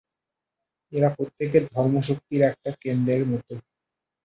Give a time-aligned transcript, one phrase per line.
[0.93, 3.47] এরা প্রত্যেকে ধর্ম-শক্তির এক একটা কেন্দ্রের মত।